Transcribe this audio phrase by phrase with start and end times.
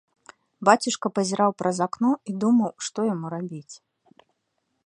[0.69, 3.75] Бацюшка пазіраў праз акно і думаў, што яму рабіць.